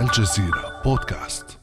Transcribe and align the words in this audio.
الجزيرة 0.00 0.82
بودكاست 0.84 1.58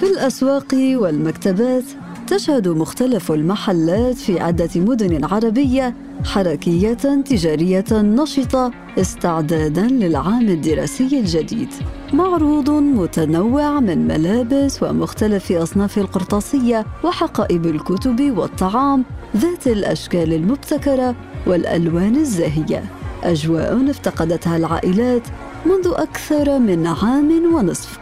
في 0.00 0.06
الأسواق 0.06 0.74
والمكتبات 0.74 1.84
تشهد 2.26 2.68
مختلف 2.68 3.32
المحلات 3.32 4.16
في 4.16 4.40
عدة 4.40 4.70
مدن 4.76 5.24
عربية 5.24 5.94
حركية 6.24 6.94
تجارية 7.24 7.84
نشطة 7.92 8.70
استعدادا 8.98 9.86
للعام 9.86 10.48
الدراسي 10.48 11.20
الجديد. 11.20 11.68
معروض 12.12 12.70
متنوع 12.70 13.80
من 13.80 14.06
ملابس 14.06 14.82
ومختلف 14.82 15.52
أصناف 15.52 15.98
القرطاسية 15.98 16.86
وحقائب 17.04 17.66
الكتب 17.66 18.38
والطعام 18.38 19.04
ذات 19.36 19.66
الأشكال 19.66 20.32
المبتكرة 20.32 21.14
والألوان 21.46 22.16
الزاهية. 22.16 22.84
أجواء 23.26 23.90
افتقدتها 23.90 24.56
العائلات 24.56 25.22
منذ 25.66 25.92
أكثر 25.94 26.58
من 26.58 26.86
عام 26.86 27.54
ونصف 27.54 27.98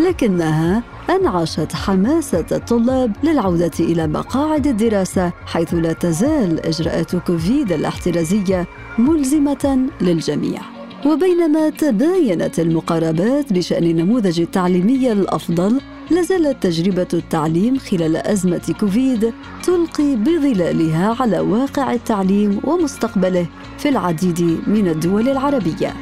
لكنها 0.00 0.82
أنعشت 1.10 1.72
حماسة 1.72 2.46
الطلاب 2.52 3.12
للعودة 3.24 3.70
إلى 3.80 4.06
مقاعد 4.06 4.66
الدراسة 4.66 5.32
حيث 5.46 5.74
لا 5.74 5.92
تزال 5.92 6.66
إجراءات 6.66 7.16
كوفيد 7.16 7.72
الاحترازية 7.72 8.66
ملزمة 8.98 9.88
للجميع. 10.00 10.60
وبينما 11.06 11.70
تباينت 11.70 12.60
المقاربات 12.60 13.52
بشأن 13.52 13.84
النموذج 13.84 14.40
التعليمي 14.40 15.12
الأفضل 15.12 15.80
لازالت 16.10 16.62
تجربة 16.62 17.08
التعليم 17.14 17.78
خلال 17.78 18.16
أزمة 18.16 18.74
كوفيد 18.80 19.32
تلقي 19.62 20.16
بظلالها 20.16 21.16
على 21.20 21.40
واقع 21.40 21.92
التعليم 21.92 22.60
ومستقبله 22.64 23.46
في 23.78 23.88
العديد 23.88 24.40
من 24.66 24.88
الدول 24.88 25.28
العربية. 25.28 25.94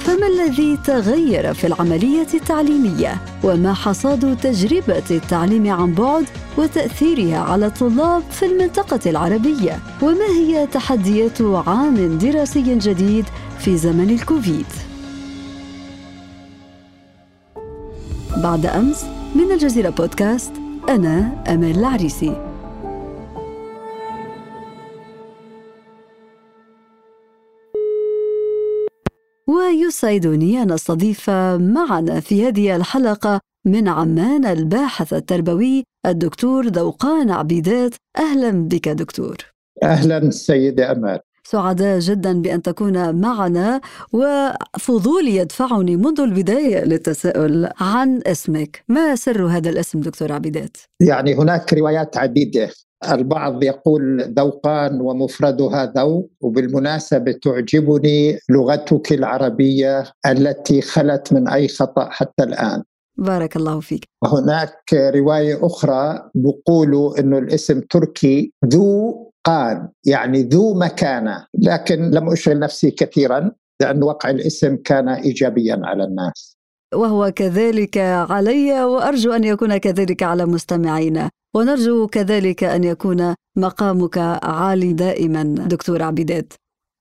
فما 0.00 0.26
الذي 0.26 0.78
تغير 0.84 1.54
في 1.54 1.66
العملية 1.66 2.26
التعليمية؟ 2.34 3.20
وما 3.44 3.74
حصاد 3.74 4.36
تجربة 4.36 5.02
التعليم 5.10 5.70
عن 5.70 5.94
بعد 5.94 6.24
وتأثيرها 6.58 7.38
على 7.38 7.66
الطلاب 7.66 8.22
في 8.30 8.46
المنطقة 8.46 9.10
العربية؟ 9.10 9.78
وما 10.02 10.26
هي 10.26 10.66
تحديات 10.66 11.42
عام 11.42 12.18
دراسي 12.18 12.62
جديد 12.62 13.24
في 13.58 13.76
زمن 13.76 14.10
الكوفيد؟ 14.10 14.66
بعد 18.42 18.66
أمس 18.66 19.04
من 19.34 19.52
الجزيرة 19.52 19.90
بودكاست 19.90 20.52
أنا 20.88 21.44
امال 21.48 21.78
العريسي. 21.78 22.46
ويسعدني 29.48 30.62
أن 30.62 30.72
أستضيف 30.72 31.30
معنا 31.60 32.20
في 32.20 32.48
هذه 32.48 32.76
الحلقة 32.76 33.40
من 33.66 33.88
عمان 33.88 34.44
الباحث 34.44 35.12
التربوي 35.12 35.84
الدكتور 36.06 36.66
ذوقان 36.66 37.30
عبيدات. 37.30 37.94
أهلا 38.18 38.50
بك 38.50 38.88
دكتور. 38.88 39.36
أهلا 39.82 40.30
سيدة 40.30 40.92
أمال 40.92 41.20
سعداء 41.50 41.98
جدا 41.98 42.42
بأن 42.42 42.62
تكون 42.62 43.20
معنا 43.20 43.80
وفضولي 44.12 45.36
يدفعني 45.36 45.96
منذ 45.96 46.20
البداية 46.20 46.84
للتساؤل 46.84 47.68
عن 47.80 48.20
اسمك. 48.26 48.84
ما 48.88 49.16
سر 49.16 49.46
هذا 49.46 49.70
الاسم 49.70 50.00
دكتور 50.00 50.32
عبيدات؟ 50.32 50.76
يعني 51.00 51.34
هناك 51.34 51.74
روايات 51.74 52.16
عديدة 52.16 52.70
البعض 53.12 53.62
يقول 53.62 54.34
ذوقان 54.38 55.00
ومفردها 55.00 55.92
ذوق 55.96 56.30
وبالمناسبة 56.40 57.32
تعجبني 57.32 58.38
لغتك 58.50 59.12
العربية 59.12 60.04
التي 60.26 60.80
خلت 60.82 61.32
من 61.32 61.48
أي 61.48 61.68
خطأ 61.68 62.08
حتى 62.10 62.42
الآن. 62.42 62.82
بارك 63.16 63.56
الله 63.56 63.80
فيك. 63.80 64.04
هناك 64.24 64.94
رواية 64.94 65.66
أخرى 65.66 66.30
بيقولوا 66.34 67.20
أنه 67.20 67.38
الاسم 67.38 67.80
تركي 67.80 68.52
ذو 68.66 69.29
قان 69.44 69.88
يعني 70.06 70.42
ذو 70.42 70.74
مكانة. 70.74 71.46
لكن 71.54 72.10
لم 72.10 72.28
أشغل 72.28 72.58
نفسي 72.58 72.90
كثيرا 72.90 73.50
لأن 73.80 74.02
وقع 74.02 74.30
الاسم 74.30 74.76
كان 74.76 75.08
إيجابيا 75.08 75.80
على 75.84 76.04
الناس. 76.04 76.56
وهو 76.94 77.32
كذلك 77.36 77.98
علي 77.98 78.84
وأرجو 78.84 79.32
أن 79.32 79.44
يكون 79.44 79.76
كذلك 79.76 80.22
على 80.22 80.46
مستمعينا 80.46 81.30
ونرجو 81.56 82.06
كذلك 82.06 82.64
أن 82.64 82.84
يكون 82.84 83.34
مقامك 83.56 84.18
عالي 84.42 84.92
دائما 84.92 85.42
دكتور 85.42 86.02
عبيدات. 86.02 86.52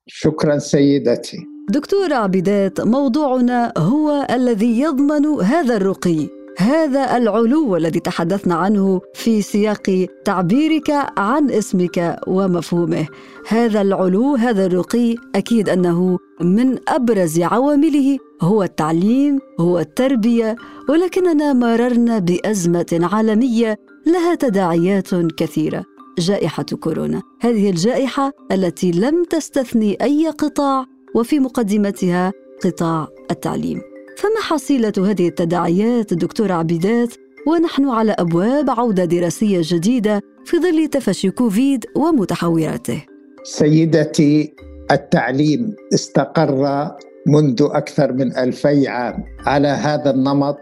شكرا 0.07 0.57
سيدتي. 0.57 1.38
دكتور 1.69 2.13
عبيدات 2.13 2.81
موضوعنا 2.81 3.73
هو 3.78 4.28
الذي 4.29 4.79
يضمن 4.79 5.25
هذا 5.25 5.75
الرقي. 5.75 6.38
هذا 6.59 7.18
العلو 7.18 7.75
الذي 7.75 8.00
تحدثنا 8.00 8.56
عنه 8.56 9.02
في 9.14 9.42
سياق 9.42 10.08
تعبيرك 10.25 10.90
عن 11.18 11.52
اسمك 11.52 12.20
ومفهومه. 12.28 13.08
هذا 13.47 13.81
العلو 13.81 14.36
هذا 14.36 14.66
الرقي 14.66 15.16
أكيد 15.36 15.70
أنه 15.70 16.20
من 16.42 16.78
أبرز 16.88 17.42
عوامله 17.42 18.18
هو 18.42 18.64
التعليم 18.64 19.40
هو 19.59 19.80
التربية 19.80 20.56
ولكننا 20.90 21.53
مررنا 21.53 22.20
بأزمة 22.20 23.00
عالمية 23.12 23.78
لها 24.08 24.36
تداعيات 24.36 25.16
كثيرة. 25.16 25.86
جائحة 26.20 26.64
كورونا. 26.64 27.22
هذه 27.41 27.70
الجائحة 27.70 28.31
التي 28.52 28.91
لم 28.91 29.24
تستثني 29.24 29.97
أي 30.02 30.30
قطاع 30.30 30.86
وفي 31.16 31.40
مقدمتها 31.40 32.31
قطاع 32.64 33.08
التعليم. 33.31 33.88
فما 34.19 34.41
حصيلة 34.41 34.94
هذه 34.97 35.28
التداعيات 35.28 36.13
دكتور 36.13 36.52
عبيدات؟ 36.52 37.09
ونحن 37.47 37.90
على 37.90 38.12
أبواب 38.12 38.69
عودة 38.69 39.06
دراسية 39.06 39.59
جديدة 39.63 40.22
في 40.46 40.57
ظل 40.57 40.88
تفشي 40.88 41.30
كوفيد 41.31 41.85
ومتحوراته. 41.96 43.06
سيدتي 43.44 44.53
التعليم 44.91 45.75
استقر 45.94 46.91
منذ 47.28 47.68
أكثر 47.72 48.13
من 48.13 48.38
ألفي 48.38 48.88
عام 48.88 49.24
على 49.46 49.68
هذا 49.68 50.12
النمط 50.12 50.58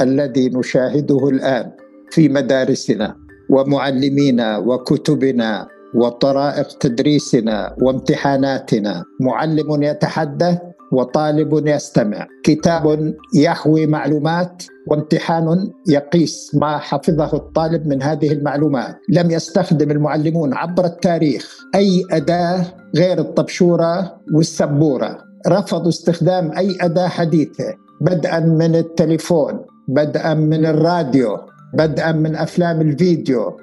الذي 0.00 0.48
نشاهده 0.48 1.28
الآن 1.28 1.70
في 2.10 2.28
مدارسنا 2.28 3.16
ومعلمينا 3.50 4.58
وكتبنا 4.58 5.68
وطرائق 5.94 6.68
تدريسنا 6.78 7.76
وامتحاناتنا. 7.82 9.04
معلم 9.20 9.82
يتحدث 9.82 10.58
وطالب 10.92 11.66
يستمع. 11.66 12.26
كتاب 12.44 13.14
يحوي 13.36 13.86
معلومات 13.86 14.62
وامتحان 14.88 15.70
يقيس 15.88 16.54
ما 16.54 16.78
حفظه 16.78 17.36
الطالب 17.36 17.86
من 17.86 18.02
هذه 18.02 18.32
المعلومات. 18.32 18.96
لم 19.08 19.30
يستخدم 19.30 19.90
المعلمون 19.90 20.54
عبر 20.54 20.84
التاريخ 20.84 21.60
أي 21.74 22.02
أداة 22.10 22.64
غير 22.96 23.18
الطبشورة 23.18 24.20
والسبورة. 24.34 25.18
رفضوا 25.48 25.88
استخدام 25.88 26.52
أي 26.52 26.76
أداة 26.80 27.08
حديثة 27.08 27.74
بدءا 28.00 28.40
من 28.40 28.76
التليفون 28.76 29.60
بدءا 29.88 30.34
من 30.34 30.66
الراديو 30.66 31.36
بدءا 31.74 32.12
من 32.12 32.36
أفلام 32.36 32.80
الفيديو. 32.80 33.56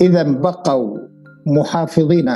اذا 0.00 0.22
بقوا 0.22 0.98
محافظين 1.46 2.28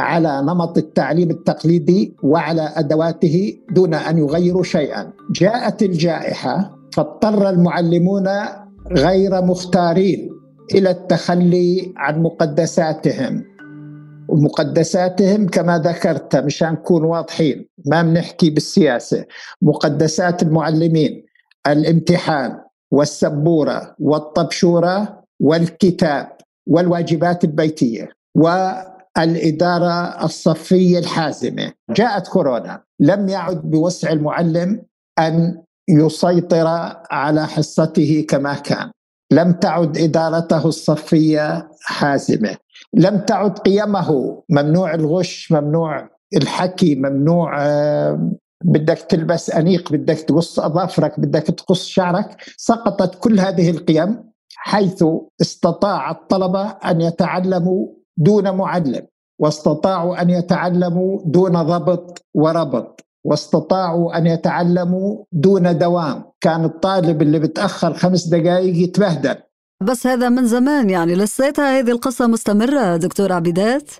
على 0.00 0.42
نمط 0.42 0.78
التعليم 0.78 1.30
التقليدي 1.30 2.16
وعلى 2.22 2.72
أدواته 2.76 3.58
دون 3.70 3.94
أن 3.94 4.18
يغيروا 4.18 4.62
شيئا. 4.62 5.12
جاءت 5.30 5.82
الجائحة 5.82 6.78
فاضطر 6.92 7.50
المعلمون 7.50 8.28
غير 8.92 9.42
مختارين 9.42 10.30
إلى 10.74 10.90
التخلي 10.90 11.94
عن 11.96 12.22
مقدساتهم. 12.22 13.44
ومقدساتهم 14.28 15.46
كما 15.48 15.78
ذكرت 15.78 16.36
مشان 16.36 16.72
نكون 16.72 17.04
واضحين 17.04 17.68
ما 17.86 18.02
بنحكي 18.02 18.50
بالسياسة، 18.50 19.24
مقدسات 19.62 20.42
المعلمين 20.42 21.24
الامتحان 21.66 22.58
والسبورة 22.90 23.94
والطبشورة 23.98 25.24
والكتاب 25.40 26.28
والواجبات 26.66 27.44
البيتية 27.44 28.08
و 29.18 29.20
الإدارة 29.20 30.24
الصفية 30.24 30.98
الحازمة. 30.98 31.72
جاءت 31.90 32.28
كورونا. 32.28 32.82
لم 33.00 33.28
يعد 33.28 33.60
بوسع 33.70 34.12
المعلم 34.12 34.82
أن 35.18 35.62
يسيطر 35.88 36.66
على 37.10 37.46
حصته 37.46 38.26
كما 38.28 38.54
كان. 38.54 38.90
لم 39.32 39.52
تعد 39.52 39.98
إدارته 39.98 40.66
الصفية 40.66 41.68
حازمة. 41.82 42.56
لم 42.94 43.18
تعد 43.18 43.58
قيمه 43.58 44.42
ممنوع 44.48 44.94
الغش 44.94 45.52
ممنوع 45.52 46.08
الحكي 46.36 46.94
ممنوع 46.94 47.58
بدك 48.64 48.98
تلبس 48.98 49.50
أنيق 49.50 49.92
بدك 49.92 50.18
تقص 50.18 50.60
أظافرك 50.60 51.20
بدك 51.20 51.42
تقص 51.42 51.86
شعرك. 51.86 52.36
سقطت 52.56 53.14
كل 53.14 53.40
هذه 53.40 53.70
القيم 53.70 54.30
حيث 54.56 55.04
استطاع 55.40 56.10
الطلبة 56.10 56.68
أن 56.70 57.00
يتعلموا 57.00 57.99
دون 58.20 58.50
معلم 58.50 59.06
واستطاعوا 59.38 60.22
أن 60.22 60.30
يتعلموا 60.30 61.20
دون 61.24 61.62
ضبط 61.62 62.26
وربط 62.34 63.00
واستطاعوا 63.24 64.18
أن 64.18 64.26
يتعلموا 64.26 65.24
دون 65.32 65.78
دوام. 65.78 66.24
كان 66.40 66.64
الطالب 66.64 67.22
اللي 67.22 67.38
بتأخر 67.38 67.94
خمس 67.94 68.26
دقائق 68.26 68.76
يتبهدل. 68.76 69.36
بس 69.82 70.06
هذا 70.06 70.28
من 70.28 70.46
زمان 70.46 70.90
يعني 70.90 71.14
لسيتها 71.14 71.78
هذه 71.78 71.90
القصة 71.90 72.26
مستمرة 72.26 72.96
دكتور 72.96 73.32
عبيدات؟ 73.32 73.90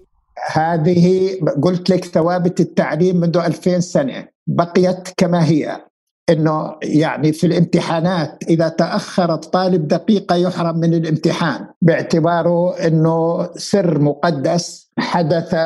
هذه 0.53 1.31
قلت 1.63 1.91
لك 1.91 2.05
ثوابت 2.05 2.61
التعليم 2.61 3.17
منذ 3.17 3.37
2000 3.37 3.81
سنة 3.81 4.29
بقيت 4.47 5.09
كما 5.17 5.45
هي. 5.45 5.90
إنه 6.31 6.77
يعني 6.83 7.33
في 7.33 7.47
الامتحانات 7.47 8.45
إذا 8.49 8.69
تاخر 8.69 9.35
الطالب 9.35 9.89
دقيقة 9.89 10.37
يحرم 10.37 10.77
من 10.77 10.95
الامتحان 10.95 11.67
باعتباره 11.83 12.77
إنه 12.87 13.49
سر 13.57 13.99
مقدس 13.99 14.91
حدث 14.99 15.57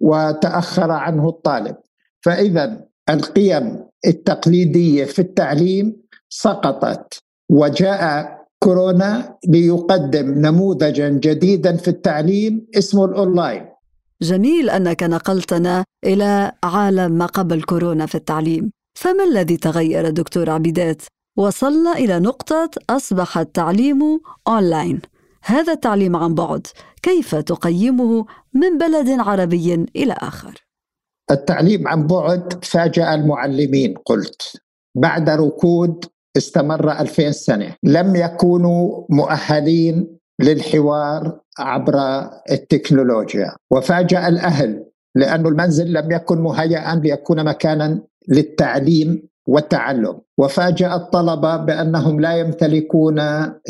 وتأخر 0.00 0.90
عنه 0.90 1.28
الطالب. 1.28 1.76
فاذا 2.20 2.80
القيم 3.10 3.84
التقليدية 4.06 5.04
في 5.04 5.18
التعليم 5.18 5.96
سقطت 6.28 7.18
وجاء 7.50 8.34
كورونا 8.58 9.36
ليقدم 9.48 10.26
نموذجا 10.46 11.08
جديدا 11.08 11.76
في 11.76 11.88
التعليم 11.88 12.66
اسمه 12.78 13.04
الأونلاين. 13.04 13.66
جميل 14.22 14.70
أنك 14.70 15.02
نقلتنا 15.02 15.84
إلى 16.04 16.52
عالم 16.64 17.12
ما 17.12 17.26
قبل 17.26 17.62
كورونا 17.62 18.06
في 18.06 18.14
التعليم. 18.14 18.72
فما 18.94 19.24
الذي 19.24 19.56
تغير 19.56 20.10
دكتور 20.10 20.50
عبيدات؟ 20.50 21.02
وصلنا 21.36 21.92
إلى 21.92 22.18
نقطة 22.18 22.70
أصبح 22.90 23.38
التعليم 23.38 24.20
أونلاين. 24.48 25.00
هذا 25.44 25.72
التعليم 25.72 26.16
عن 26.16 26.34
بعد. 26.34 26.66
كيف 27.02 27.34
تقيمه 27.34 28.26
من 28.54 28.78
بلد 28.78 29.20
عربي 29.20 29.74
إلى 29.96 30.12
آخر؟ 30.12 30.64
التعليم 31.30 31.88
عن 31.88 32.06
بعد 32.06 32.64
فاجأ 32.64 33.14
المعلمين 33.14 33.94
قلت. 34.06 34.56
بعد 34.96 35.30
ركود 35.30 36.04
استمر 36.36 36.92
2000 37.00 37.32
سنة. 37.32 37.76
لم 37.82 38.16
يكونوا 38.16 39.06
مؤهلين 39.10 40.18
للحوار 40.40 41.40
عبر 41.58 41.96
التكنولوجيا. 42.50 43.56
وفاجأ 43.70 44.28
الأهل 44.28 44.84
لأن 45.16 45.46
المنزل 45.46 45.92
لم 45.92 46.12
يكن 46.12 46.38
مهيئا 46.38 46.94
ليكون 46.94 47.44
مكانا 47.44 48.02
للتعليم 48.28 49.28
والتعلم. 49.46 50.20
وفاجأ 50.38 50.94
الطلبة 50.94 51.56
بأنهم 51.56 52.20
لا 52.20 52.36
يمتلكون 52.36 53.18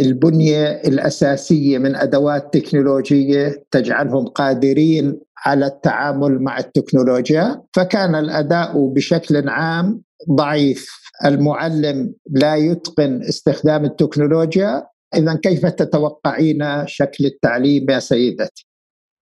البنية 0.00 0.66
الأساسية 0.66 1.78
من 1.78 1.96
أدوات 1.96 2.54
تكنولوجية 2.54 3.64
تجعلهم 3.70 4.26
قادرين 4.26 5.20
على 5.46 5.66
التعامل 5.66 6.42
مع 6.42 6.58
التكنولوجيا. 6.58 7.62
فكان 7.72 8.14
الأداء 8.14 8.86
بشكل 8.86 9.48
عام 9.48 10.02
ضعيف. 10.30 11.04
المعلم 11.24 12.14
لا 12.30 12.54
يتقن 12.56 13.22
استخدام 13.22 13.84
التكنولوجيا. 13.84 14.86
اذا 15.14 15.34
كيف 15.34 15.66
تتوقعين 15.66 16.86
شكل 16.86 17.26
التعليم 17.26 17.90
يا 17.90 17.98
سيدتي؟ 17.98 18.66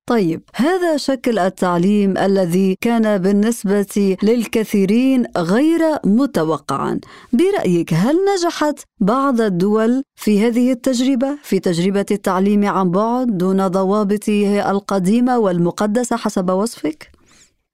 طيب 0.06 0.42
هذا 0.54 0.96
شكل 0.96 1.38
التعليم 1.38 2.18
الذي 2.18 2.76
كان 2.80 3.18
بالنسبة 3.18 4.16
للكثيرين 4.22 5.26
غير 5.36 5.80
متوقعا 6.04 7.00
برأيك 7.32 7.94
هل 7.94 8.16
نجحت 8.34 8.80
بعض 9.00 9.40
الدول 9.40 10.02
في 10.14 10.46
هذه 10.46 10.72
التجربة 10.72 11.38
في 11.42 11.58
تجربة 11.58 12.06
التعليم 12.10 12.64
عن 12.64 12.90
بعد 12.90 13.26
دون 13.26 13.68
ضوابطه 13.68 14.70
القديمة 14.70 15.38
والمقدسة 15.38 16.16
حسب 16.16 16.50
وصفك؟ 16.50 17.10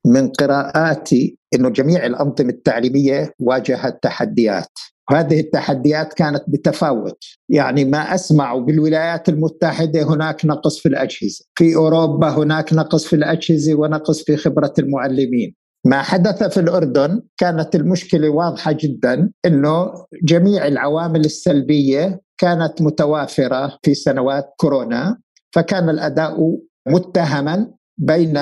من 0.07 0.29
قراءاتي 0.29 1.39
إنه 1.55 1.69
جميع 1.69 2.07
الأنظمة 2.07 2.49
التعليمية 2.49 3.33
واجهت 3.41 4.03
تحديات 4.03 4.79
هذه 5.11 5.41
التحديات 5.41 6.13
كانت 6.15 6.45
بتفاوت. 6.49 7.25
يعني 7.49 7.85
ما 7.85 8.15
أسمع 8.15 8.57
بالولايات 8.57 9.29
المتحدة 9.29 10.03
هناك 10.03 10.45
نقص 10.45 10.79
في 10.79 10.89
الأجهزة. 10.89 11.45
في 11.55 11.77
أوروبا 11.77 12.29
هناك 12.29 12.73
نقص 12.73 13.05
في 13.05 13.17
الأجهزة 13.17 13.75
ونقص 13.75 14.23
في 14.23 14.37
خبرة 14.37 14.73
المعلمين. 14.79 15.55
ما 15.87 16.03
حدث 16.03 16.43
في 16.43 16.61
الأردن 16.61 17.23
كانت 17.37 17.75
المشكلة 17.75 18.29
واضحة 18.29 18.73
جدا 18.73 19.31
أنه 19.47 19.93
جميع 20.23 20.67
العوامل 20.67 21.21
السلبية 21.21 22.21
كانت 22.39 22.83
متوافرة 22.83 23.79
في 23.83 23.95
سنوات 23.95 24.55
كورونا 24.57 25.19
فكان 25.55 25.91
الأداء 25.91 26.59
متهما 26.89 27.71
بين 27.99 28.39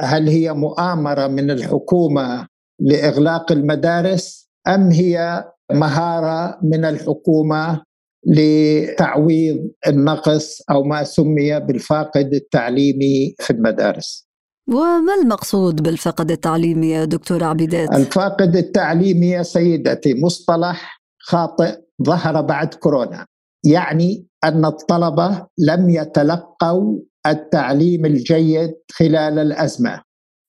هل 0.00 0.28
هي 0.28 0.52
مؤامرة 0.52 1.26
من 1.26 1.50
الحكومة 1.50 2.46
لإغلاق 2.80 3.52
المدارس 3.52 4.50
أم 4.68 4.90
هي 4.90 5.44
مهارة 5.72 6.58
من 6.62 6.84
الحكومة 6.84 7.82
لتعويض 8.26 9.70
النقص 9.86 10.62
أو 10.70 10.84
ما 10.84 11.04
سمي 11.04 11.60
بالفاقد 11.60 12.34
التعليمي 12.34 13.34
في 13.38 13.50
المدارس. 13.50 14.28
وما 14.68 15.14
المقصود 15.22 15.82
بالفقد 15.82 16.30
التعليمي 16.30 16.90
يا 16.90 17.04
دكتور 17.04 17.44
عبيدات؟ 17.44 17.92
الفاقد 17.92 18.56
التعليمي 18.56 19.26
يا 19.30 19.42
سيدتي 19.42 20.14
مصطلح 20.14 21.02
خاطئ 21.18 21.76
ظهر 22.02 22.40
بعد 22.40 22.74
كورونا 22.74 23.26
يعني 23.64 24.26
أن 24.44 24.64
الطلبة 24.64 25.46
لم 25.58 25.90
يتلقوا 25.90 26.98
التعليم 27.26 28.06
الجيد 28.06 28.74
خلال 28.92 29.38
الأزمة 29.38 30.02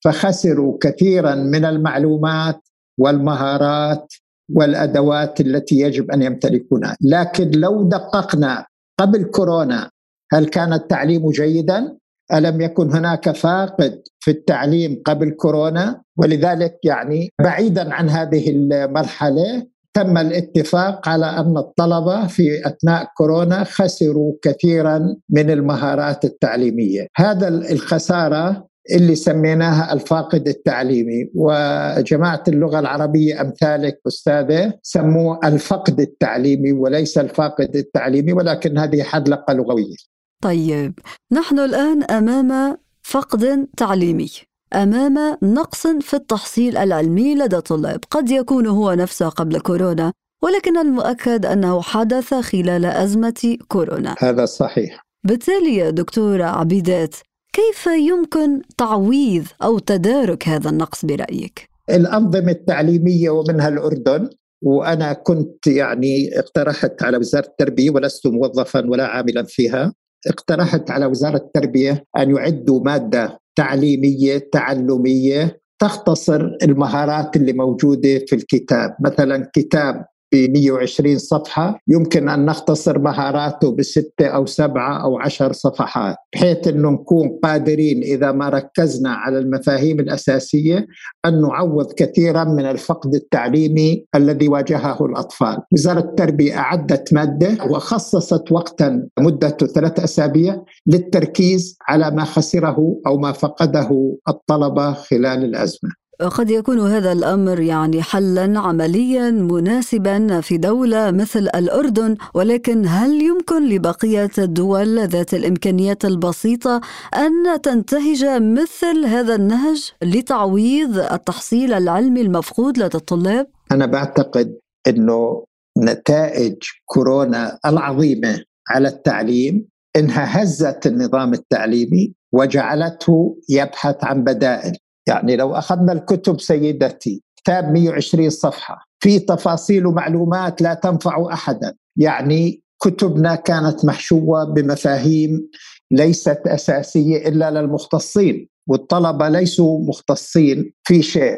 فخسروا 0.03 0.77
كثيرا 0.81 1.35
من 1.35 1.65
المعلومات 1.65 2.61
والمهارات 2.99 4.13
والأدوات 4.53 5.41
التي 5.41 5.75
يجب 5.79 6.11
أن 6.11 6.21
يمتلكونها، 6.21 6.97
لكن 7.01 7.51
لو 7.51 7.89
دققنا 7.89 8.65
قبل 8.99 9.23
كورونا 9.23 9.89
هل 10.33 10.45
كان 10.45 10.73
التعليم 10.73 11.29
جيدا؟ 11.29 11.97
ألم 12.33 12.61
يكن 12.61 12.91
هناك 12.91 13.31
فاقد 13.31 14.01
في 14.19 14.31
التعليم 14.31 15.01
قبل 15.05 15.29
كورونا؟ 15.29 16.01
ولذلك 16.17 16.79
يعني 16.83 17.29
بعيدا 17.41 17.93
عن 17.93 18.09
هذه 18.09 18.49
المرحلة 18.49 19.67
تم 19.93 20.17
الاتفاق 20.17 21.09
على 21.09 21.25
أن 21.25 21.57
الطلبة 21.57 22.27
في 22.27 22.67
أثناء 22.67 23.07
كورونا 23.17 23.63
خسروا 23.63 24.33
كثيرا 24.41 25.15
من 25.29 25.49
المهارات 25.51 26.25
التعليمية، 26.25 27.07
هذا 27.15 27.47
الخسارة 27.47 28.67
اللي 28.91 29.15
سميناها 29.15 29.93
الفاقد 29.93 30.47
التعليمي. 30.47 31.29
وجماعة 31.35 32.43
اللغة 32.47 32.79
العربية 32.79 33.41
أمثالك 33.41 33.99
أستاذة 34.07 34.73
سموه 34.81 35.39
الفقد 35.43 35.99
التعليمي 35.99 36.71
وليس 36.71 37.17
الفاقد 37.17 37.75
التعليمي 37.75 38.33
ولكن 38.33 38.77
هذه 38.77 39.03
حدلقة 39.03 39.53
لغوية. 39.53 39.95
طيب 40.43 40.99
نحن 41.31 41.59
الآن 41.59 42.03
أمام 42.03 42.77
فقد 43.03 43.67
تعليمي. 43.77 44.29
أمام 44.73 45.37
نقص 45.43 45.87
في 45.87 46.13
التحصيل 46.13 46.77
العلمي 46.77 47.35
لدى 47.35 47.55
الطلاب 47.57 47.99
قد 48.11 48.29
يكون 48.29 48.67
هو 48.67 48.93
نفسه 48.93 49.29
قبل 49.29 49.59
كورونا 49.59 50.13
ولكن 50.43 50.77
المؤكد 50.77 51.45
أنه 51.45 51.81
حدث 51.81 52.33
خلال 52.33 52.85
أزمة 52.85 53.57
كورونا. 53.67 54.15
هذا 54.19 54.45
صحيح. 54.45 55.05
بالتالي 55.23 55.75
يا 55.75 55.89
دكتورة 55.89 56.43
عبيدات 56.43 57.15
كيف 57.55 57.87
يمكن 57.87 58.61
تعويض 58.77 59.45
أو 59.63 59.79
تدارك 59.79 60.47
هذا 60.47 60.69
النقص 60.69 61.05
برأيك؟ 61.05 61.69
الأنظمة 61.89 62.51
التعليمية 62.51 63.29
ومنها 63.29 63.67
الأردن 63.67 64.29
وأنا 64.61 65.13
كنت 65.13 65.67
يعني 65.67 66.39
اقترحت 66.39 67.03
على 67.03 67.17
وزارة 67.17 67.45
التربية 67.45 67.91
ولست 67.91 68.27
موظفا 68.27 68.85
ولا 68.89 69.07
عاملا 69.07 69.43
فيها 69.43 69.93
اقترحت 70.27 70.91
على 70.91 71.05
وزارة 71.05 71.37
التربية 71.37 72.03
أن 72.17 72.35
يعدوا 72.35 72.83
مادة 72.83 73.39
تعليمية 73.55 74.49
تعلمية 74.51 75.59
تختصر 75.79 76.51
المهارات 76.63 77.35
اللي 77.35 77.53
موجودة 77.53 78.19
في 78.27 78.35
الكتاب 78.35 78.95
مثلا 78.99 79.49
كتاب 79.53 80.05
ب 80.35 80.51
120 80.51 81.17
صفحة 81.17 81.79
يمكن 81.87 82.29
أن 82.29 82.45
نختصر 82.45 82.99
مهاراته 82.99 83.75
بستة 83.75 84.27
أو 84.27 84.45
سبعة 84.45 85.03
أو 85.03 85.19
عشر 85.19 85.53
صفحات 85.53 86.15
بحيث 86.33 86.67
أنه 86.67 86.89
نكون 86.89 87.39
قادرين 87.43 88.03
إذا 88.03 88.31
ما 88.31 88.49
ركزنا 88.49 89.09
على 89.09 89.39
المفاهيم 89.39 89.99
الأساسية 89.99 90.87
أن 91.25 91.41
نعوض 91.41 91.93
كثيرا 91.93 92.43
من 92.43 92.65
الفقد 92.65 93.15
التعليمي 93.15 94.05
الذي 94.15 94.47
واجهه 94.47 95.05
الأطفال. 95.05 95.57
وزارة 95.71 95.99
التربية 95.99 96.57
أعدت 96.57 97.13
مادة 97.13 97.57
وخصصت 97.69 98.51
وقتا 98.51 99.07
مدته 99.19 99.67
ثلاث 99.67 99.99
أسابيع 99.99 100.63
للتركيز 100.87 101.77
على 101.87 102.11
ما 102.11 102.23
خسره 102.23 103.01
أو 103.07 103.17
ما 103.17 103.31
فقده 103.31 104.17
الطلبة 104.27 104.93
خلال 104.93 105.43
الأزمة. 105.43 106.04
قد 106.21 106.49
يكون 106.49 106.79
هذا 106.79 107.11
الأمر 107.11 107.59
يعني 107.59 108.01
حلا 108.01 108.59
عمليا 108.59 109.31
مناسبا 109.31 110.41
في 110.41 110.57
دولة 110.57 111.11
مثل 111.11 111.39
الأردن 111.55 112.17
ولكن 112.33 112.85
هل 112.87 113.21
يمكن 113.21 113.69
لبقية 113.69 114.31
الدول 114.37 115.07
ذات 115.07 115.33
الإمكانيات 115.33 116.05
البسيطة 116.05 116.81
أن 117.15 117.61
تنتهج 117.61 118.25
مثل 118.25 119.05
هذا 119.05 119.35
النهج 119.35 119.91
لتعويض 120.01 120.97
التحصيل 120.97 121.73
العلمي 121.73 122.21
المفقود 122.21 122.77
لدى 122.77 122.97
الطلاب؟ 122.97 123.47
أنا 123.71 123.85
بعتقد 123.85 124.57
إنه 124.87 125.43
نتائج 125.77 126.55
كورونا 126.85 127.59
العظيمة 127.65 128.39
على 128.69 128.87
التعليم 128.87 129.67
إنها 129.95 130.43
هزت 130.43 130.87
النظام 130.87 131.33
التعليمي 131.33 132.13
وجعلته 132.33 133.37
يبحث 133.49 134.03
عن 134.03 134.23
بدائل 134.23 134.77
يعني 135.07 135.35
لو 135.35 135.55
أخذنا 135.55 135.93
الكتب 135.93 136.41
سيدتي 136.41 137.23
كتاب 137.37 137.71
120 137.71 138.29
صفحة 138.29 138.85
في 138.99 139.19
تفاصيل 139.19 139.85
ومعلومات 139.85 140.61
لا 140.61 140.73
تنفع 140.73 141.33
احدا. 141.33 141.73
يعني 141.97 142.63
كتبنا 142.83 143.35
كانت 143.35 143.85
محشوة 143.85 144.53
بمفاهيم 144.53 145.49
ليست 145.91 146.41
أساسية 146.47 147.27
إلا 147.27 147.51
للمختصين 147.51 148.49
والطلبة 148.67 149.29
ليسوا 149.29 149.79
مختصين 149.79 150.73
في 150.83 151.01
شيء. 151.01 151.37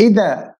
إذا 0.00 0.54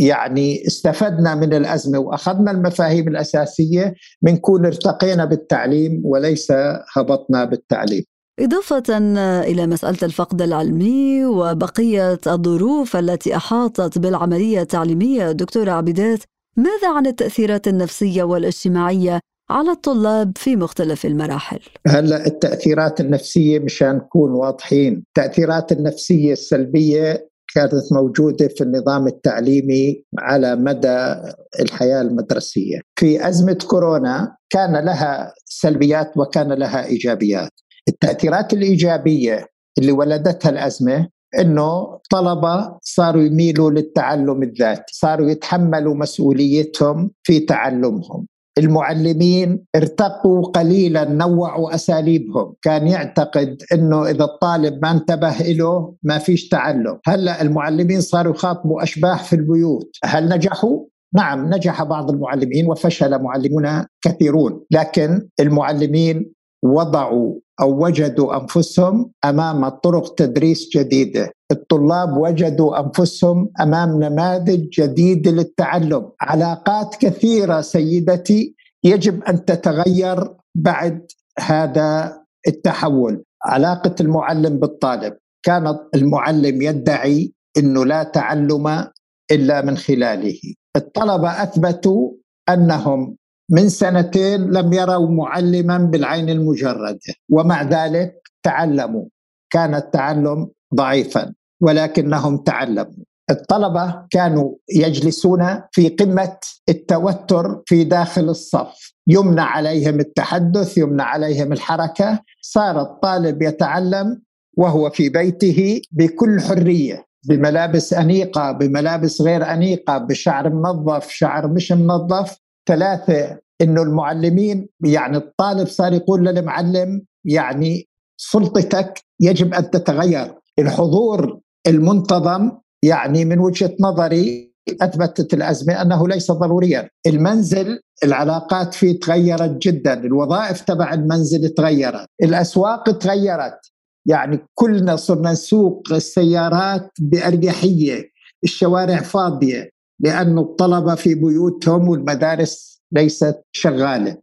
يعني 0.00 0.66
استفدنا 0.66 1.34
من 1.34 1.54
الأزمة 1.54 1.98
وأخذنا 1.98 2.50
المفاهيم 2.50 3.08
الأساسية 3.08 3.94
بنكون 4.22 4.66
ارتقينا 4.66 5.24
بالتعليم 5.24 6.02
وليس 6.04 6.52
هبطنا 6.96 7.44
بالتعليم. 7.44 8.04
إضافة 8.40 8.98
إلى 9.42 9.66
مسألة 9.66 9.98
الفقد 10.02 10.42
العلمي 10.42 11.24
وبقية 11.24 12.20
الظروف 12.26 12.96
التي 12.96 13.36
أحاطت 13.36 13.98
بالعملية 13.98 14.60
التعليمية 14.60 15.32
دكتورة 15.32 15.70
عبيدات 15.70 16.18
ماذا 16.56 16.88
عن 16.96 17.06
التأثيرات 17.06 17.68
النفسية 17.68 18.22
والاجتماعية 18.22 19.20
على 19.50 19.70
الطلاب 19.70 20.32
في 20.36 20.56
مختلف 20.56 21.06
المراحل؟ 21.06 21.60
هلا 21.86 22.26
التأثيرات 22.26 23.00
النفسية 23.00 23.58
مشان 23.58 23.96
نكون 23.96 24.30
واضحين. 24.30 25.04
التأثيرات 25.08 25.72
النفسية 25.72 26.32
السلبية 26.32 27.30
كانت 27.54 27.92
موجودة 27.92 28.48
في 28.48 28.64
النظام 28.64 29.06
التعليمي 29.06 30.04
على 30.18 30.56
مدى 30.56 31.14
الحياة 31.60 32.00
المدرسية. 32.00 32.80
في 32.96 33.28
أزمة 33.28 33.58
كورونا 33.66 34.36
كان 34.50 34.84
لها 34.84 35.34
سلبيات 35.44 36.12
وكان 36.16 36.52
لها 36.52 36.86
إيجابيات. 36.86 37.50
التأثيرات 37.88 38.52
الإيجابية 38.52 39.46
اللي 39.78 39.92
ولدتها 39.92 40.50
الأزمة 40.50 41.08
إنه 41.38 41.98
طلبة 42.10 42.78
صاروا 42.82 43.22
يميلوا 43.22 43.70
للتعلم 43.70 44.42
الذاتي، 44.42 44.94
صاروا 44.96 45.30
يتحملوا 45.30 45.94
مسؤوليتهم 45.94 47.10
في 47.22 47.40
تعلمهم. 47.40 48.26
المعلمين 48.58 49.64
ارتقوا 49.76 50.42
قليلا 50.42 51.04
نوعوا 51.04 51.74
أساليبهم، 51.74 52.54
كان 52.62 52.86
يعتقد 52.86 53.62
إنه 53.74 54.06
إذا 54.10 54.24
الطالب 54.24 54.82
ما 54.82 54.90
انتبه 54.90 55.36
له 55.38 55.94
ما 56.02 56.18
فيش 56.18 56.48
تعلم، 56.48 56.98
هلأ 57.06 57.42
المعلمين 57.42 58.00
صاروا 58.00 58.34
يخاطبوا 58.34 58.82
أشباح 58.82 59.24
في 59.24 59.36
البيوت، 59.36 59.96
هل 60.04 60.28
نجحوا؟ 60.28 60.84
نعم 61.14 61.54
نجح 61.54 61.82
بعض 61.82 62.10
المعلمين 62.10 62.66
وفشل 62.66 63.22
معلمون 63.22 63.84
كثيرون، 64.04 64.64
لكن 64.70 65.28
المعلمين 65.40 66.32
وضعوا 66.62 67.34
أو 67.60 67.84
وجدوا 67.84 68.40
أنفسهم 68.40 69.10
أمام 69.24 69.68
طرق 69.68 70.14
تدريس 70.14 70.68
جديدة، 70.76 71.32
الطلاب 71.52 72.16
وجدوا 72.16 72.80
أنفسهم 72.80 73.50
أمام 73.60 74.02
نماذج 74.04 74.68
جديدة 74.68 75.30
للتعلم، 75.30 76.10
علاقات 76.20 76.96
كثيرة 77.00 77.60
سيدتي 77.60 78.54
يجب 78.84 79.24
أن 79.24 79.44
تتغير 79.44 80.34
بعد 80.54 81.06
هذا 81.38 82.20
التحول، 82.48 83.24
علاقة 83.44 83.94
المعلم 84.00 84.58
بالطالب، 84.58 85.16
كان 85.42 85.78
المعلم 85.94 86.62
يدعي 86.62 87.32
إنه 87.58 87.84
لا 87.84 88.02
تعلم 88.02 88.86
إلا 89.32 89.64
من 89.64 89.76
خلاله، 89.76 90.40
الطلبة 90.76 91.42
أثبتوا 91.42 92.12
أنهم 92.48 93.16
من 93.50 93.68
سنتين 93.68 94.50
لم 94.50 94.72
يروا 94.72 95.08
معلما 95.08 95.78
بالعين 95.78 96.30
المجردة 96.30 97.14
ومع 97.30 97.62
ذلك 97.62 98.14
تعلموا. 98.42 99.04
كان 99.50 99.74
التعلم 99.74 100.48
ضعيفا 100.74 101.32
ولكنهم 101.60 102.36
تعلموا. 102.36 103.04
الطلبة 103.30 104.06
كانوا 104.10 104.54
يجلسون 104.74 105.62
في 105.72 105.88
قمة 105.88 106.36
التوتر 106.68 107.62
في 107.66 107.84
داخل 107.84 108.28
الصف. 108.28 108.94
يمنع 109.06 109.44
عليهم 109.44 110.00
التحدث 110.00 110.78
يمنع 110.78 111.04
عليهم 111.04 111.52
الحركة. 111.52 112.20
صار 112.42 112.80
الطالب 112.80 113.42
يتعلم 113.42 114.22
وهو 114.56 114.90
في 114.90 115.08
بيته 115.08 115.80
بكل 115.90 116.40
حرية 116.40 117.04
بملابس 117.28 117.92
أنيقة 117.92 118.52
بملابس 118.52 119.20
غير 119.20 119.52
أنيقة 119.52 119.98
بشعر 119.98 120.50
منظف 120.50 121.08
شعر 121.08 121.48
مش 121.48 121.72
منظف. 121.72 122.36
ثلاثة 122.68 123.38
إنه 123.60 123.82
المعلمين 123.82 124.68
يعني 124.84 125.16
الطالب 125.16 125.68
صار 125.68 125.92
يقول 125.92 126.24
للمعلم 126.24 127.02
يعني 127.24 127.88
سلطتك 128.16 129.00
يجب 129.20 129.54
أن 129.54 129.70
تتغير. 129.70 130.34
الحضور 130.58 131.40
المنتظم 131.66 132.52
يعني 132.82 133.24
من 133.24 133.38
وجهة 133.38 133.76
نظري 133.80 134.50
أثبتت 134.82 135.34
الأزمة 135.34 135.82
أنه 135.82 136.08
ليس 136.08 136.30
ضروريا. 136.30 136.88
المنزل 137.06 137.80
العلاقات 138.04 138.74
فيه 138.74 139.00
تغيرت 139.00 139.50
جدا 139.62 139.92
الوظائف 140.04 140.60
تبع 140.60 140.94
المنزل 140.94 141.48
تغيرت 141.48 142.06
الأسواق 142.22 142.98
تغيرت. 142.98 143.58
يعني 144.06 144.38
كلنا 144.54 144.96
صرنا 144.96 145.32
نسوق 145.32 145.92
السيارات 145.92 146.90
بأريحية 147.00 148.10
الشوارع 148.44 149.00
فاضية. 149.00 149.70
لأن 150.00 150.38
الطلبة 150.38 150.94
في 150.94 151.14
بيوتهم 151.14 151.88
والمدارس 151.88 152.82
ليست 152.92 153.44
شغالة. 153.52 154.16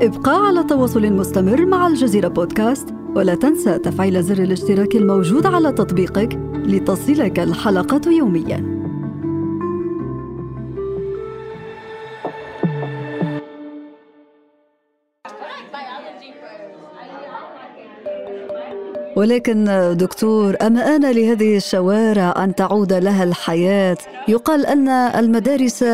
ابقى 0.00 0.46
على 0.46 0.64
تواصل 0.64 1.12
مستمر 1.12 1.66
مع 1.66 1.86
الجزيرة 1.86 2.28
بودكاست 2.28 2.88
ولا 3.16 3.34
تنسى 3.34 3.78
تفعيل 3.78 4.22
زر 4.22 4.42
الاشتراك 4.42 4.96
الموجود 4.96 5.46
على 5.46 5.72
تطبيقك 5.72 6.38
لتصلك 6.54 7.38
الحلقة 7.38 8.10
يومياً. 8.10 8.81
ولكن 19.16 19.64
دكتور 19.98 20.56
أما 20.62 20.96
آن 20.96 21.10
لهذه 21.10 21.56
الشوارع 21.56 22.44
أن 22.44 22.54
تعود 22.54 22.92
لها 22.92 23.24
الحياة؟ 23.24 23.96
يقال 24.28 24.66
أن 24.66 24.88
المدارس 24.88 25.84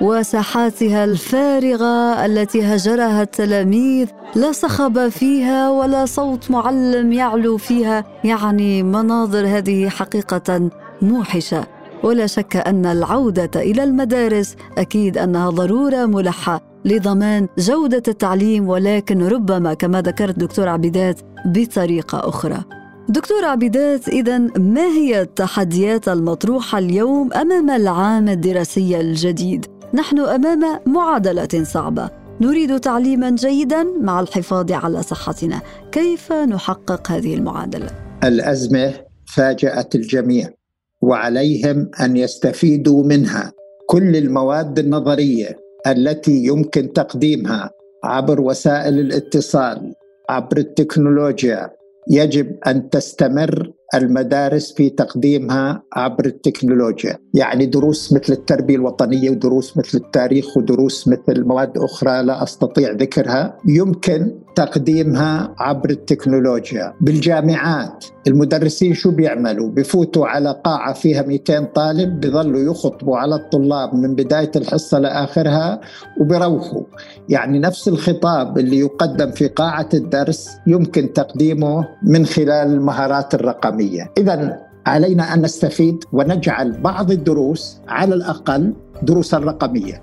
وساحاتها 0.00 1.04
الفارغة 1.04 2.26
التي 2.26 2.62
هجرها 2.62 3.22
التلاميذ 3.22 4.08
لا 4.34 4.52
صخب 4.52 5.08
فيها 5.08 5.70
ولا 5.70 6.06
صوت 6.06 6.50
معلم 6.50 7.12
يعلو 7.12 7.56
فيها 7.56 8.04
يعني 8.24 8.82
مناظر 8.82 9.46
هذه 9.46 9.88
حقيقة 9.88 10.70
موحشة. 11.02 11.77
ولا 12.02 12.26
شك 12.26 12.56
أن 12.56 12.86
العودة 12.86 13.50
إلى 13.60 13.84
المدارس 13.84 14.56
أكيد 14.78 15.18
أنها 15.18 15.50
ضرورة 15.50 16.06
ملحة 16.06 16.60
لضمان 16.84 17.48
جودة 17.58 18.02
التعليم 18.08 18.68
ولكن 18.68 19.22
ربما 19.22 19.74
كما 19.74 20.02
ذكرت 20.02 20.38
دكتور 20.38 20.68
عبيدات 20.68 21.20
بطريقة 21.46 22.28
أخرى. 22.28 22.64
دكتور 23.08 23.44
عبيدات 23.44 24.08
إذا 24.08 24.38
ما 24.58 24.86
هي 24.86 25.20
التحديات 25.20 26.08
المطروحة 26.08 26.78
اليوم 26.78 27.32
أمام 27.32 27.70
العام 27.70 28.28
الدراسي 28.28 29.00
الجديد؟ 29.00 29.66
نحن 29.94 30.18
أمام 30.18 30.80
معادلة 30.86 31.64
صعبة 31.64 32.10
نريد 32.40 32.80
تعليما 32.80 33.30
جيدا 33.30 33.86
مع 34.00 34.20
الحفاظ 34.20 34.72
على 34.72 35.02
صحتنا 35.02 35.60
كيف 35.92 36.32
نحقق 36.32 37.10
هذه 37.10 37.34
المعادلة 37.34 37.90
الأزمة 38.24 38.94
فاجأت 39.26 39.94
الجميع 39.94 40.57
وعليهم 41.02 41.90
أن 42.00 42.16
يستفيدوا 42.16 43.04
منها. 43.04 43.52
كل 43.86 44.16
المواد 44.16 44.78
النظرية 44.78 45.56
التي 45.86 46.44
يمكن 46.44 46.92
تقديمها 46.92 47.70
عبر 48.04 48.40
وسائل 48.40 48.98
الاتصال 48.98 49.94
عبر 50.30 50.56
التكنولوجيا 50.56 51.70
يجب 52.10 52.56
أن 52.66 52.90
تستمر 52.90 53.72
المدارس 53.94 54.72
في 54.72 54.90
تقديمها 54.90 55.82
عبر 55.92 56.26
التكنولوجيا. 56.26 57.18
يعني 57.34 57.66
دروس 57.66 58.12
مثل 58.12 58.32
التربية 58.32 58.76
الوطنية 58.76 59.30
ودروس 59.30 59.76
مثل 59.76 59.98
التاريخ 59.98 60.56
ودروس 60.56 61.08
مثل 61.08 61.44
مواد 61.44 61.78
أخرى 61.78 62.22
لا 62.22 62.42
أستطيع 62.42 62.90
ذكرها. 62.90 63.56
يمكن 63.66 64.32
تقديمها 64.54 65.54
عبر 65.58 65.90
التكنولوجيا. 65.90 66.94
بالجامعات 67.00 68.04
المدرسين 68.26 68.94
شو 68.94 69.10
بيعملوا؟ 69.10 69.70
بفوتوا 69.70 70.26
على 70.26 70.60
قاعة 70.64 70.92
فيها 70.92 71.22
200 71.22 71.64
طالب 71.64 72.20
بظلوا 72.20 72.60
يخطبوا 72.60 73.18
على 73.18 73.34
الطلاب 73.34 73.94
من 73.94 74.14
بداية 74.14 74.50
الحصة 74.56 74.98
لآخرها 74.98 75.80
وبروحوا. 76.20 76.82
يعني 77.28 77.58
نفس 77.58 77.88
الخطاب 77.88 78.58
اللي 78.58 78.78
يقدم 78.78 79.30
في 79.30 79.48
قاعة 79.48 79.88
الدرس 79.94 80.50
يمكن 80.66 81.12
تقديمه 81.12 81.88
من 82.02 82.26
خلال 82.26 82.72
المهارات 82.72 83.34
الرقمية. 83.34 84.10
إذا 84.18 84.67
علينا 84.88 85.34
أن 85.34 85.42
نستفيد 85.42 86.04
ونجعل 86.12 86.80
بعض 86.80 87.10
الدروس 87.10 87.80
على 87.88 88.14
الأقل 88.14 88.74
دروسا 89.02 89.38
رقمية. 89.38 90.02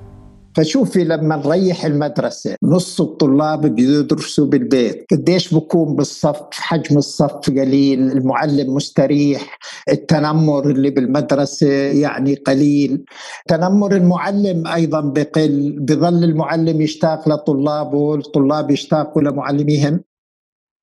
فشوفي 0.56 1.04
لما 1.04 1.36
نريح 1.36 1.86
المدرسة 1.86 2.56
نص 2.64 3.02
الطلاب 3.02 3.66
بيدرسوا 3.66 4.46
بالبيت. 4.46 5.06
قديش 5.12 5.54
بكون 5.54 5.96
بالصف 5.96 6.42
حجم 6.52 6.98
الصف 6.98 7.50
قليل 7.50 8.12
المعلم 8.12 8.74
مستريح 8.76 9.60
التنمر 9.90 10.70
اللي 10.70 10.90
بالمدرسة 10.90 11.68
يعني 11.74 12.36
قليل. 12.36 13.06
تنمر 13.48 13.96
المعلم 13.96 14.68
أيضا 14.68 15.02
بقل 15.02 15.78
بظل 15.80 16.24
المعلم 16.24 16.82
يشتاق 16.82 17.30
لطلابه 17.30 18.16
الطلاب 18.16 18.72
يشتاقوا 18.72 19.22
لمعلميهم. 19.22 20.02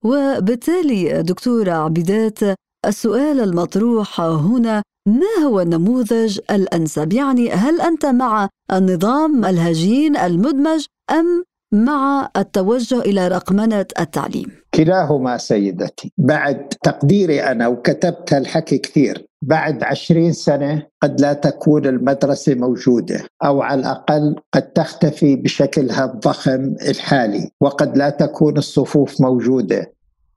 وبالتالي 0.04 1.22
دكتورة 1.22 1.72
عبيدات 1.72 2.38
السؤال 2.86 3.40
المطروح 3.40 4.20
هنا 4.20 4.82
ما 5.06 5.44
هو 5.46 5.60
النموذج 5.60 6.40
الأنسب؟ 6.50 7.12
يعني 7.12 7.50
هل 7.50 7.80
أنت 7.80 8.06
مع 8.06 8.48
النظام 8.72 9.44
الهجين 9.44 10.16
المدمج 10.16 10.84
أم 11.10 11.44
مع 11.72 12.30
التوجه 12.36 13.00
إلى 13.00 13.28
رقمنة 13.28 13.86
التعليم؟ 14.00 14.50
كلاهما 14.74 15.38
سيدتي 15.38 16.12
بعد 16.18 16.68
تقديري 16.68 17.42
أنا 17.42 17.68
وكتبت 17.68 18.34
هالحكي 18.34 18.78
كثير 18.78 19.26
بعد 19.42 19.82
عشرين 19.82 20.32
سنة 20.32 20.86
قد 21.02 21.20
لا 21.20 21.32
تكون 21.32 21.86
المدرسة 21.86 22.54
موجودة 22.54 23.24
أو 23.44 23.62
على 23.62 23.80
الأقل 23.80 24.36
قد 24.52 24.62
تختفي 24.62 25.36
بشكلها 25.36 26.04
الضخم 26.04 26.74
الحالي 26.88 27.50
وقد 27.60 27.96
لا 27.96 28.10
تكون 28.10 28.58
الصفوف 28.58 29.20
موجودة 29.20 29.92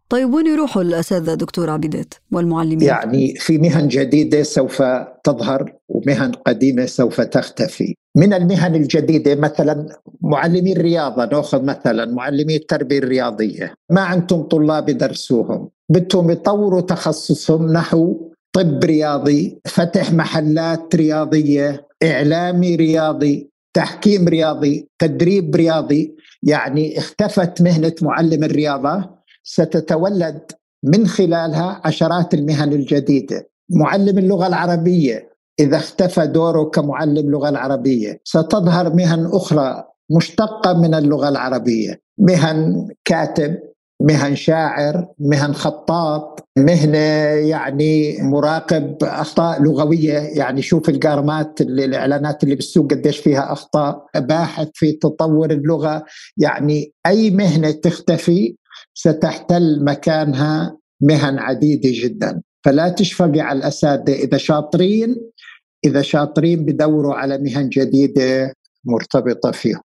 طيب 0.10 0.34
وين 0.34 0.48
يروحوا 0.48 0.82
الأساتذة 0.82 1.34
دكتور 1.34 1.70
عبيدات 1.70 2.14
والمعلمين؟ 2.32 2.82
يعني 2.82 3.36
في 3.36 3.58
مهن 3.58 3.88
جديدة 3.88 4.44
سوف 4.44 4.84
تظهر 5.24 5.74
ومهن 5.90 6.32
قديمة 6.32 6.86
سوف 6.86 7.22
تختفي. 7.22 7.96
من 8.18 8.34
المهن 8.34 8.76
الجديدة 8.76 9.36
مثلا 9.36 9.88
معلمي 10.22 10.74
الرياضة 10.74 11.26
نأخذ 11.26 11.64
مثلا 11.64 12.06
معلمي 12.06 12.56
التربية 12.56 13.00
الرياضية. 13.00 13.74
ما 13.92 14.02
عندهم 14.02 14.42
طلاب 14.42 14.90
يدرسوهم؟ 14.90 15.70
بدهم 15.90 16.32
يطوروا 16.32 16.82
تخصصهم 16.82 17.72
نحو 17.74 18.32
طب 18.54 18.84
رياضي 18.84 19.60
فتح 19.66 20.14
محلات 20.14 20.96
رياضية 20.96 21.88
إعلامي 22.04 22.76
رياضي 22.76 23.50
تحكيم 23.74 24.28
رياضي 24.28 24.88
تدريب 25.00 25.56
رياضي. 25.56 26.16
يعني 26.44 26.98
اختفت 26.98 27.62
مهنة 27.62 27.94
معلم 28.02 28.44
الرياضة. 28.44 29.16
ستتولد 29.46 30.52
من 30.84 31.08
خلالها 31.08 31.82
عشرات 31.86 32.34
المهن 32.34 32.74
الجديدة. 32.74 33.50
معلم 33.70 34.18
اللغة 34.18 34.48
العربية 34.48 35.30
إذا 35.60 35.78
اختفى 35.78 36.28
دوره 36.28 36.64
كمعلم 36.64 37.32
لغة 37.32 37.50
العربية. 37.50 38.22
ستظهر 38.24 38.94
مهن 38.94 39.30
أخرى 39.34 39.84
مشتقة 40.12 40.74
من 40.74 40.94
اللغة 40.94 41.30
العربية. 41.30 42.02
مهن 42.18 42.88
كاتب 43.06 43.58
مهن 44.02 44.36
شاعر 44.36 45.08
مهن 45.20 45.54
خطاط 45.54 46.48
مهنة 46.58 46.98
يعني 47.48 48.18
مراقب 48.22 49.04
أخطاء 49.04 49.62
لغوية. 49.62 50.20
يعني 50.20 50.62
شوف 50.62 50.90
القارمات 50.90 51.62
اللي 51.62 51.86
الإعلانات 51.86 52.44
اللي 52.44 52.56
بالسوق 52.56 52.92
قديش 52.92 53.18
فيها 53.18 53.52
أخطاء. 53.54 54.06
باحث 54.16 54.68
في 54.74 54.92
تطور 54.92 55.52
اللغة. 55.52 56.06
يعني 56.38 56.94
أي 57.06 57.30
مهنة 57.32 57.72
تختفي 57.72 58.56
ستحتل 58.98 59.84
مكانها 59.84 60.78
مهن 61.02 61.40
عديدة 61.40 61.90
جدا. 61.94 62.42
فلا 62.66 62.90
تشفقي 62.90 63.40
على 63.40 63.60
الأساتذة 63.60 64.14
إذا 64.14 64.38
شاطرين 64.38 65.16
إذا 65.86 66.02
شاطرين 66.02 66.66
بدوروا 66.66 67.16
على 67.16 67.38
مهن 67.38 67.70
جديدة 67.70 68.54
مرتبطة 68.86 69.52
فيهم. 69.52 69.82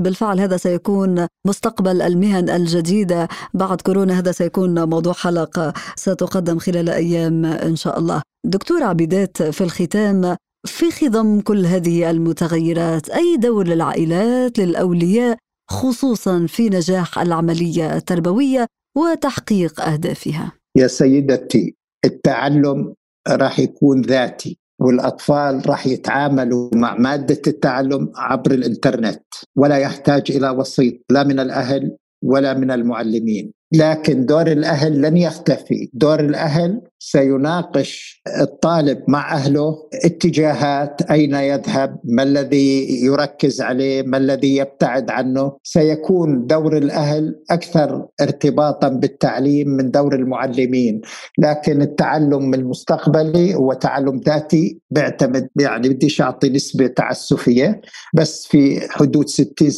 بالفعل 0.00 0.40
هذا 0.40 0.56
سيكون 0.56 1.26
مستقبل 1.46 2.02
المهن 2.02 2.50
الجديدة. 2.50 3.28
بعد 3.54 3.80
كورونا 3.80 4.18
هذا 4.18 4.32
سيكون 4.32 4.88
موضوع 4.88 5.12
حلقة 5.12 5.72
ستقدم 5.96 6.58
خلال 6.58 6.88
أيام 6.88 7.44
إن 7.44 7.76
شاء 7.76 7.98
الله. 7.98 8.22
دكتور 8.46 8.82
عبيدات 8.82 9.42
في 9.42 9.60
الختام 9.60 10.36
في 10.66 10.90
خضم 10.90 11.40
كل 11.40 11.66
هذه 11.66 12.10
المتغيرات 12.10 13.10
أي 13.10 13.36
دور 13.36 13.66
للعائلات 13.66 14.58
للأولياء 14.58 15.38
خصوصا 15.70 16.46
في 16.48 16.68
نجاح 16.68 17.18
العملية 17.18 17.96
التربوية 17.96 18.66
وتحقيق 18.96 19.80
أهدافها. 19.80 20.52
يا 20.76 20.86
سيدتي 20.86 21.76
التعلم 22.04 22.94
راح 23.28 23.58
يكون 23.60 24.02
ذاتي 24.02 24.58
والأطفال 24.80 25.68
راح 25.68 25.86
يتعاملوا 25.86 26.70
مع 26.74 26.94
مادة 26.98 27.42
التعلم 27.46 28.12
عبر 28.16 28.50
الإنترنت 28.50 29.22
ولا 29.56 29.76
يحتاج 29.76 30.22
إلى 30.30 30.50
وسيط 30.50 30.94
لا 31.10 31.24
من 31.24 31.40
الأهل 31.40 31.96
ولا 32.24 32.54
من 32.54 32.70
المعلمين 32.70 33.52
لكن 33.74 34.26
دور 34.26 34.46
الأهل 34.46 35.02
لن 35.02 35.16
يختفي 35.16 35.90
دور 35.92 36.20
الأهل 36.20 36.82
سيناقش 36.98 38.22
الطالب 38.40 39.02
مع 39.08 39.34
أهله 39.34 39.88
اتجاهات 40.04 41.02
أين 41.02 41.34
يذهب؟ 41.34 42.00
ما 42.04 42.22
الذي 42.22 43.04
يركز 43.04 43.60
عليه؟ 43.60 44.02
ما 44.02 44.16
الذي 44.16 44.56
يبتعد 44.56 45.10
عنه؟ 45.10 45.56
سيكون 45.62 46.46
دور 46.46 46.76
الأهل 46.76 47.40
أكثر 47.50 48.06
ارتباطا 48.20 48.88
بالتعليم 48.88 49.68
من 49.68 49.90
دور 49.90 50.14
المعلمين. 50.14 51.00
لكن 51.38 51.82
التعلم 51.82 52.54
المستقبلي 52.54 53.54
هو 53.54 53.72
تعلم 53.72 54.20
ذاتي 54.26 54.80
بيعتمد 54.90 55.48
يعني 55.60 55.88
بديش 55.88 56.20
أعطي 56.20 56.48
نسبة 56.50 56.86
تعسفية 56.86 57.80
بس 58.14 58.46
في 58.46 58.80
حدود 58.90 59.28
60 59.28 59.70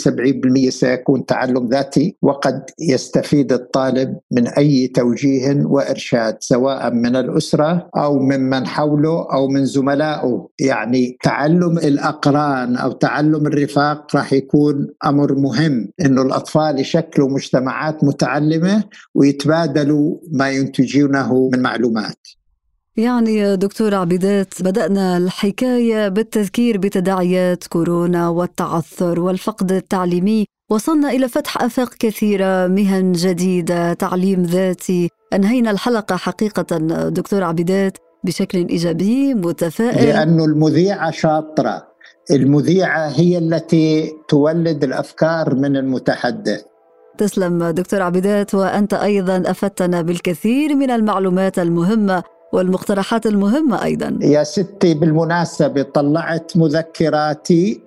70% 0.66 0.68
سيكون 0.68 1.26
تعلم 1.26 1.68
ذاتي 1.68 2.16
وقد 2.22 2.62
يستفيد 2.78 3.52
الطالب 3.52 4.18
من 4.30 4.48
أي 4.48 4.88
توجيه 4.88 5.62
وإرشاد 5.64 6.36
سواء 6.40 6.90
من 6.90 7.07
الأسرة 7.16 7.90
أو 7.96 8.18
ممن 8.18 8.66
حوله 8.66 9.26
أو 9.32 9.48
من 9.48 9.64
زملائه. 9.64 10.48
يعني 10.60 11.16
تعلم 11.22 11.78
الأقران 11.78 12.76
أو 12.76 12.92
تعلم 12.92 13.46
الرفاق 13.46 14.16
راح 14.16 14.32
يكون 14.32 14.88
أمر 15.06 15.34
مهم 15.34 15.88
إنه 16.00 16.22
الأطفال 16.22 16.80
يشكلوا 16.80 17.30
مجتمعات 17.30 18.04
متعلمة 18.04 18.84
ويتبادلوا 19.14 20.16
ما 20.32 20.50
ينتجونه 20.50 21.50
من 21.52 21.62
معلومات. 21.62 22.28
يعني 22.96 23.56
دكتور 23.56 23.94
عبيدات 23.94 24.54
بدأنا 24.62 25.16
الحكاية 25.16 26.08
بالتذكير 26.08 26.78
بتداعيات 26.78 27.66
كورونا 27.66 28.28
والتعثر 28.28 29.20
والفقد 29.20 29.72
التعليمي. 29.72 30.46
وصلنا 30.70 31.10
إلى 31.10 31.28
فتح 31.28 31.62
آفاق 31.62 31.94
كثيرة 31.98 32.66
مهن 32.66 33.12
جديدة 33.12 33.92
تعليم 33.92 34.42
ذاتي. 34.42 35.10
أنهينا 35.32 35.70
الحلقة 35.70 36.16
حقيقة 36.16 36.76
دكتور 37.08 37.44
عبيدات 37.44 37.98
بشكل 38.24 38.68
إيجابي 38.68 39.34
متفائل. 39.34 40.08
لأنه 40.08 40.44
المذيعة 40.44 41.10
شاطرة. 41.10 41.88
المذيعة 42.30 43.08
هي 43.08 43.38
التي 43.38 44.12
تولد 44.28 44.84
الأفكار 44.84 45.54
من 45.54 45.76
المتحدث. 45.76 46.62
تسلم 47.18 47.64
دكتور 47.64 48.02
عبيدات 48.02 48.54
وأنت 48.54 48.94
أيضا 48.94 49.42
أفدتنا 49.46 50.02
بالكثير 50.02 50.74
من 50.74 50.90
المعلومات 50.90 51.58
المهمة 51.58 52.22
والمقترحات 52.52 53.26
المهمة 53.26 53.84
أيضا. 53.84 54.18
يا 54.22 54.44
ستي 54.44 54.94
بالمناسبة 54.94 55.82
طلعت 55.82 56.56
مذكراتي 56.56 57.80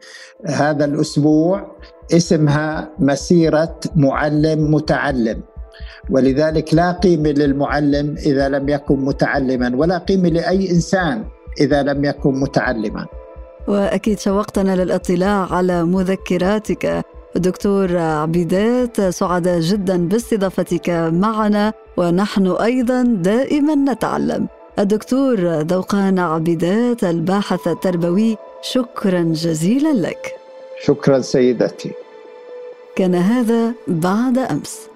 هذا 0.45 0.85
الأسبوع. 0.85 1.77
اسمها 2.13 2.89
مسيرة 2.99 3.79
معلم 3.95 4.73
متعلم. 4.73 5.41
ولذلك 6.09 6.73
لا 6.73 6.91
قيمة 6.91 7.29
للمعلم 7.29 8.15
إذا 8.25 8.49
لم 8.49 8.69
يكن 8.69 8.99
متعلما 8.99 9.71
ولا 9.75 9.97
قيمة 9.97 10.29
لأي 10.29 10.71
إنسان 10.71 11.23
إذا 11.59 11.83
لم 11.83 12.05
يكن 12.05 12.39
متعلما. 12.39 13.05
وأكيد 13.67 14.19
شوقتنا 14.19 14.75
للاطلاع 14.75 15.53
على 15.53 15.83
مذكراتك. 15.83 17.05
دكتور 17.35 17.97
عبيدات 17.97 19.01
سعداء 19.01 19.59
جدا 19.59 20.07
باستضافتك 20.07 20.89
معنا 21.13 21.73
ونحن 21.97 22.47
أيضا 22.47 23.03
دائما 23.03 23.75
نتعلم. 23.75 24.47
الدكتور 24.79 25.39
ذوقان 25.61 26.19
عبيدات 26.19 27.03
الباحث 27.03 27.67
التربوي 27.67 28.37
شكرا 28.61 29.21
جزيلا 29.21 29.93
لك. 30.07 30.35
شكرا 30.83 31.19
سيدتي. 31.19 31.91
كان 32.95 33.15
هذا 33.15 33.73
بعد 33.87 34.37
أمس. 34.37 34.90